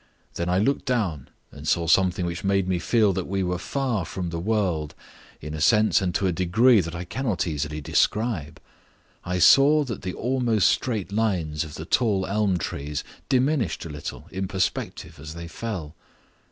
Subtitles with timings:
[0.33, 4.03] Then I looked down and saw something which made me feel that we were far
[4.03, 4.95] from the world
[5.41, 8.59] in a sense and to a degree that I cannot easily describe.
[9.23, 14.25] I saw that the almost straight lines of the tall elm trees diminished a little
[14.31, 15.93] in perspective as they fell.